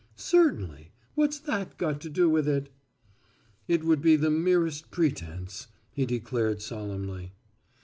[0.15, 0.89] "Certainly.
[1.13, 2.69] What's that got to do with it?"
[3.67, 7.33] "It would be the merest pretense," he declared solemnly.